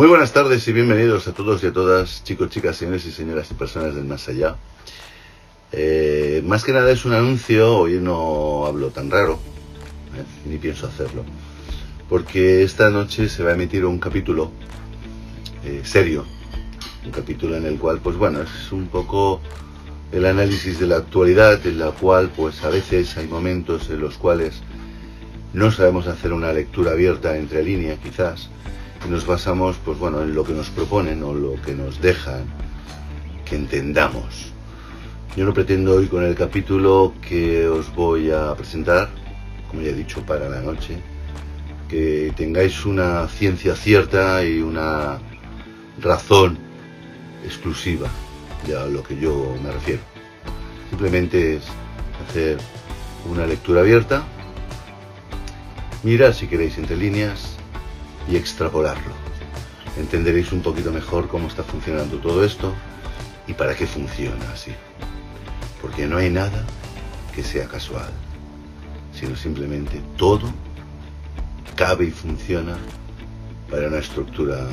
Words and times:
Muy 0.00 0.08
buenas 0.08 0.32
tardes 0.32 0.66
y 0.66 0.72
bienvenidos 0.72 1.28
a 1.28 1.34
todos 1.34 1.62
y 1.62 1.66
a 1.66 1.74
todas, 1.74 2.24
chicos, 2.24 2.48
chicas, 2.48 2.74
señores 2.74 3.04
y 3.04 3.12
señoras 3.12 3.50
y 3.50 3.54
personas 3.54 3.94
del 3.94 4.06
más 4.06 4.26
allá. 4.30 4.56
Eh, 5.72 6.42
más 6.46 6.64
que 6.64 6.72
nada 6.72 6.90
es 6.90 7.04
un 7.04 7.12
anuncio, 7.12 7.76
hoy 7.76 8.00
no 8.00 8.64
hablo 8.64 8.88
tan 8.88 9.10
raro, 9.10 9.38
eh, 10.16 10.48
ni 10.48 10.56
pienso 10.56 10.86
hacerlo, 10.86 11.22
porque 12.08 12.62
esta 12.62 12.88
noche 12.88 13.28
se 13.28 13.42
va 13.42 13.50
a 13.50 13.52
emitir 13.52 13.84
un 13.84 13.98
capítulo 13.98 14.50
eh, 15.66 15.82
serio, 15.84 16.24
un 17.04 17.10
capítulo 17.10 17.58
en 17.58 17.66
el 17.66 17.78
cual, 17.78 18.00
pues 18.02 18.16
bueno, 18.16 18.40
es 18.40 18.72
un 18.72 18.86
poco 18.86 19.42
el 20.12 20.24
análisis 20.24 20.80
de 20.80 20.86
la 20.86 20.96
actualidad, 20.96 21.66
en 21.66 21.78
la 21.78 21.90
cual, 21.90 22.30
pues 22.34 22.64
a 22.64 22.70
veces 22.70 23.18
hay 23.18 23.26
momentos 23.26 23.90
en 23.90 24.00
los 24.00 24.16
cuales 24.16 24.62
no 25.52 25.70
sabemos 25.70 26.06
hacer 26.06 26.32
una 26.32 26.54
lectura 26.54 26.92
abierta 26.92 27.36
entre 27.36 27.62
líneas, 27.62 27.98
quizás, 28.02 28.48
y 29.04 29.08
nos 29.08 29.26
basamos, 29.26 29.76
pues 29.84 29.98
bueno, 29.98 30.22
en 30.22 30.34
lo 30.34 30.44
que 30.44 30.52
nos 30.52 30.70
proponen 30.70 31.22
o 31.22 31.34
lo 31.34 31.60
que 31.62 31.74
nos 31.74 32.00
dejan 32.00 32.44
que 33.44 33.56
entendamos. 33.56 34.52
Yo 35.36 35.44
no 35.44 35.54
pretendo 35.54 35.94
hoy 35.94 36.06
con 36.06 36.24
el 36.24 36.34
capítulo 36.34 37.14
que 37.26 37.66
os 37.68 37.94
voy 37.94 38.30
a 38.30 38.54
presentar, 38.54 39.08
como 39.68 39.82
ya 39.82 39.90
he 39.90 39.94
dicho, 39.94 40.24
para 40.26 40.48
la 40.48 40.60
noche, 40.60 40.98
que 41.88 42.32
tengáis 42.36 42.84
una 42.84 43.26
ciencia 43.28 43.74
cierta 43.74 44.44
y 44.44 44.60
una 44.60 45.18
razón 46.00 46.58
exclusiva 47.44 48.08
de 48.66 48.76
a 48.76 48.86
lo 48.86 49.02
que 49.02 49.16
yo 49.18 49.56
me 49.62 49.72
refiero. 49.72 50.02
Simplemente 50.90 51.56
es 51.56 51.62
hacer 52.28 52.58
una 53.30 53.46
lectura 53.46 53.80
abierta, 53.80 54.24
mirar 56.02 56.34
si 56.34 56.46
queréis 56.46 56.76
entre 56.78 56.96
líneas 56.96 57.59
y 58.30 58.36
extrapolarlo. 58.36 59.12
Entenderéis 59.98 60.52
un 60.52 60.62
poquito 60.62 60.92
mejor 60.92 61.28
cómo 61.28 61.48
está 61.48 61.64
funcionando 61.64 62.18
todo 62.18 62.44
esto 62.44 62.72
y 63.46 63.54
para 63.54 63.74
qué 63.74 63.86
funciona 63.86 64.50
así. 64.52 64.72
Porque 65.82 66.06
no 66.06 66.16
hay 66.16 66.30
nada 66.30 66.64
que 67.34 67.42
sea 67.42 67.66
casual, 67.66 68.10
sino 69.12 69.36
simplemente 69.36 70.00
todo 70.16 70.52
cabe 71.74 72.06
y 72.06 72.10
funciona 72.10 72.76
para 73.70 73.88
una 73.88 73.98
estructura 73.98 74.68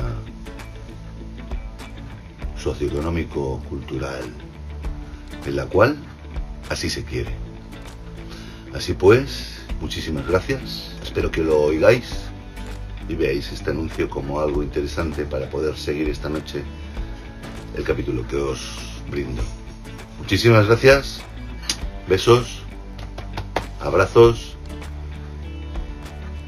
socioeconómico-cultural 2.56 4.24
en 5.46 5.56
la 5.56 5.66
cual 5.66 5.96
así 6.68 6.90
se 6.90 7.04
quiere. 7.04 7.30
Así 8.74 8.92
pues, 8.92 9.60
muchísimas 9.80 10.26
gracias, 10.26 10.92
espero 11.02 11.30
que 11.30 11.42
lo 11.42 11.60
oigáis 11.60 12.27
y 13.08 13.14
veáis 13.14 13.50
este 13.52 13.70
anuncio 13.70 14.08
como 14.08 14.40
algo 14.40 14.62
interesante 14.62 15.24
para 15.24 15.48
poder 15.48 15.76
seguir 15.76 16.08
esta 16.08 16.28
noche 16.28 16.62
el 17.76 17.84
capítulo 17.84 18.26
que 18.26 18.36
os 18.36 18.78
brindo. 19.10 19.42
Muchísimas 20.18 20.66
gracias, 20.66 21.20
besos, 22.08 22.62
abrazos 23.80 24.56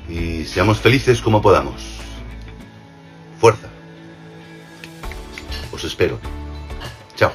y 0.09 0.45
seamos 0.45 0.79
felices 0.81 1.21
como 1.21 1.41
podamos. 1.41 1.99
Fuerza. 3.41 3.69
Os 5.73 5.85
espero. 5.85 6.19
Chao. 7.17 7.33